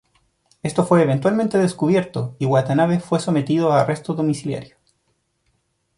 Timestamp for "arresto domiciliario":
3.81-4.75